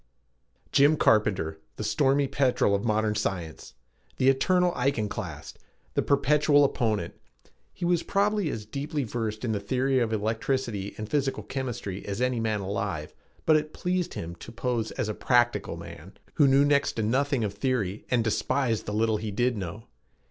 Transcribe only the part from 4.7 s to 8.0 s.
iconoclast: the perpetual opponent! He